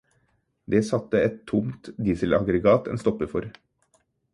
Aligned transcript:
Det 0.73 0.79
satte 0.87 1.21
et 1.27 1.37
tomt 1.53 1.93
dieselaggregat 2.09 2.93
en 2.95 3.05
stopper 3.07 3.33
for. 3.37 3.51